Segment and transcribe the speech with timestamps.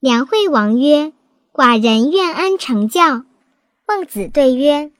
[0.00, 1.12] 梁惠王曰
[1.52, 3.24] ：“寡人愿安成教。”
[3.86, 4.92] 孟子对曰：“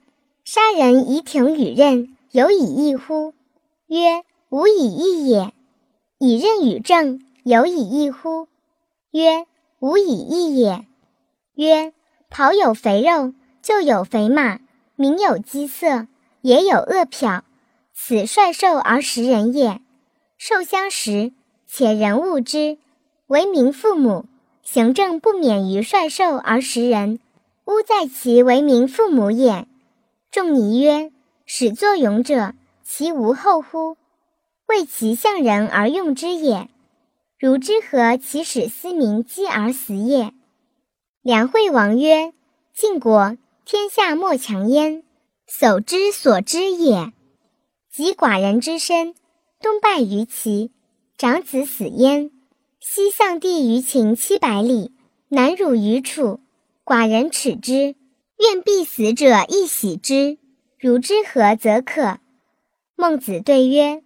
[0.45, 3.33] 杀人以挺与刃，有以义乎？”
[3.89, 5.55] 曰：“无以义也。”
[6.21, 8.47] 以刃与正，有以义乎？
[9.13, 9.47] 曰：
[9.79, 10.85] 无以义也。
[11.55, 11.95] 曰：
[12.29, 13.33] 袍有肥肉，
[13.63, 14.59] 就有肥马；
[14.97, 16.09] 民有饥色，
[16.43, 17.41] 也有饿殍。
[17.95, 19.81] 此率兽而食人也。
[20.37, 21.33] 兽相食，
[21.67, 22.77] 且人恶之，
[23.29, 24.27] 为民父母。
[24.63, 27.19] 行政不免于率兽而食人，
[27.65, 29.67] 吾在其为民父母也。
[30.31, 31.11] 仲尼曰：
[31.45, 33.97] 始作俑者，其无后乎？
[34.67, 36.69] 为其向人而用之也，
[37.39, 40.33] 如之何其使斯民饥而死也？
[41.23, 42.33] 梁惠王曰
[42.73, 45.03] ：“晋国天下莫强焉，
[45.49, 47.13] 叟之所知也。
[47.91, 49.15] 及寡人之身，
[49.61, 50.71] 东败于齐，
[51.19, 52.31] 长子死焉；
[52.83, 54.93] 西丧地于秦七百里，
[55.29, 56.41] 南辱于楚，
[56.83, 57.95] 寡人耻之。
[58.39, 60.39] 愿必死者亦喜之。
[60.79, 62.21] 如之何则可？”
[62.97, 64.03] 孟子对曰。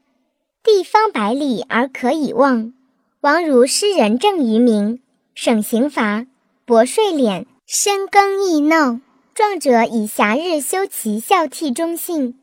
[0.64, 2.75] 地方百里而可以望，
[3.20, 5.00] 王如施仁政于民，
[5.34, 6.27] 省刑罚，
[6.64, 9.00] 薄税敛，深耕易耨。
[9.34, 12.41] 壮者以暇日修其孝悌忠信，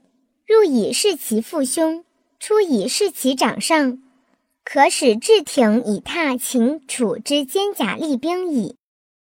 [0.47, 2.05] 入以事其父兄，
[2.39, 4.01] 出以事其长上，
[4.63, 8.75] 可使至庭以踏秦楚之坚甲利兵矣。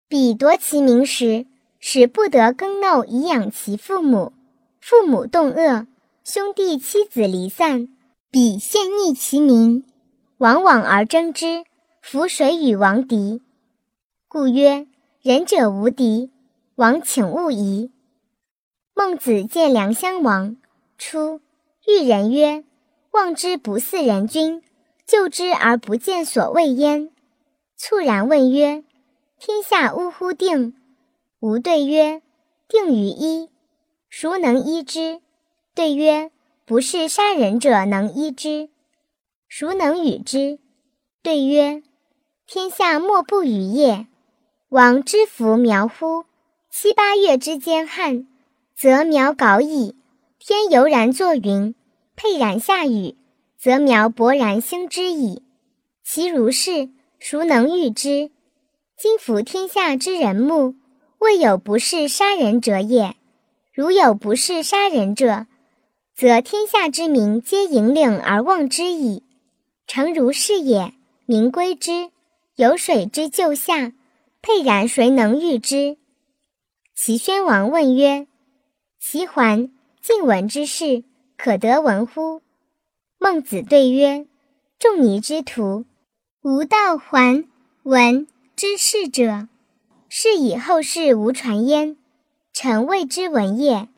[0.08, 1.46] 彼夺其民时，
[1.80, 4.34] 使不得耕耨以养其父母，
[4.80, 5.86] 父母动恶，
[6.24, 7.90] 兄弟妻子离散。
[8.30, 9.86] 彼陷逆其民，
[10.38, 11.64] 往往而争之，
[12.02, 13.42] 弗谁与王敌？
[14.28, 14.88] 故曰：
[15.22, 16.32] 仁者无敌。
[16.76, 17.92] 王请勿疑。
[18.94, 20.58] 孟子见梁襄王，
[20.98, 21.42] 出
[21.88, 22.64] 遇人曰
[23.12, 24.62] ：“望之不似人君，
[25.08, 27.10] 救之而不见所谓焉。”
[27.76, 28.84] 猝然问曰
[29.40, 30.76] ：“天下呜呼定？”
[31.42, 32.22] 吾对曰
[32.70, 33.50] ：“定于一。
[34.10, 35.22] 孰能依之？”
[35.74, 36.32] 对曰。
[36.70, 38.68] 不是杀人者能医之，
[39.48, 40.60] 孰能与之？
[41.24, 41.82] 对曰：
[42.46, 44.06] 天下莫不与也。
[44.68, 46.26] 王知夫苗乎？
[46.70, 48.28] 七八月之间旱，
[48.76, 49.96] 则苗槁矣。
[50.40, 51.74] 天犹然作云，
[52.18, 53.16] 沛然下雨，
[53.60, 55.42] 则苗勃然兴之矣。
[56.04, 58.32] 其如是，孰能御之？
[58.98, 60.76] 今夫天下之人目，
[61.20, 63.16] 未有不是杀人者也。
[63.74, 65.48] 如有不是杀人者，
[66.16, 69.24] 则天下之民皆引领而望之矣。
[69.86, 70.94] 诚如是也，
[71.26, 72.10] 民归之。
[72.56, 73.94] 有水之就下，
[74.42, 75.98] 沛然谁能御之？
[76.96, 78.26] 齐宣王问曰
[79.00, 81.04] ：“齐桓、晋文之事，
[81.38, 82.42] 可得闻乎？”
[83.20, 84.28] 孟子对曰
[84.80, 85.86] ：“仲尼之徒，
[86.42, 87.46] 无道还
[87.84, 89.48] 闻之事者，
[90.10, 91.98] 是以后世无传焉。
[92.54, 93.90] 臣谓之闻也，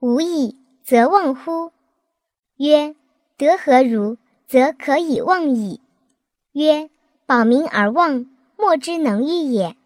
[0.00, 1.70] 无以。”则忘乎？
[2.56, 2.96] 曰：
[3.36, 4.16] 德何如？
[4.48, 5.80] 则可以忘矣。
[6.50, 6.90] 曰：
[7.26, 8.26] 保民而忘，
[8.56, 9.76] 莫之能御也。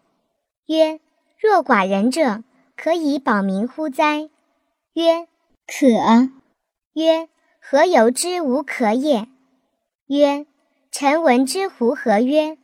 [0.65, 0.99] 曰：
[1.37, 2.43] 若寡人者，
[2.75, 4.31] 可以保民乎哉？
[4.93, 5.27] 曰：
[5.67, 5.85] 可。
[6.93, 7.29] 曰：
[7.67, 9.27] 何由之无可也？
[10.05, 10.45] 曰：
[10.91, 12.59] 臣闻之乎何曰：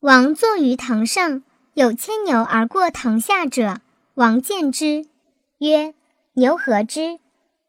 [0.00, 1.42] 王坐于堂上，
[1.74, 3.82] 有牵牛而过堂下者，
[4.14, 5.04] 王见之，
[5.58, 5.92] 曰：
[6.32, 7.18] 牛何之？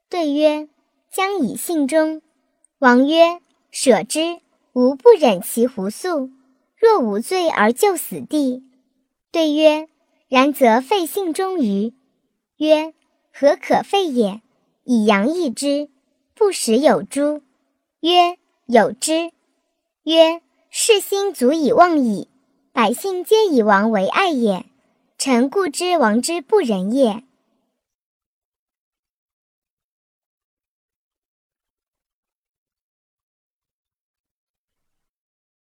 [0.10, 0.70] 对曰
[1.12, 2.22] ：“将以信中。”
[2.80, 4.40] 王曰：“舍之，
[4.72, 6.32] 吾不忍其胡诉。
[6.78, 8.64] 若无罪而就死地。”
[9.34, 9.90] 对曰
[10.30, 11.94] ：“然则废信中于？”
[12.56, 12.94] 曰
[13.34, 14.42] ：“何可废也？
[14.86, 15.90] 以阳易之，
[16.38, 17.42] 不食有诸？”
[18.02, 18.38] 曰
[18.68, 19.32] ：“有之。”
[20.04, 22.30] 曰：“士心足以忘矣。
[22.72, 24.66] 百姓皆以王为爱也。
[25.18, 27.24] 臣故知王之不仁也。”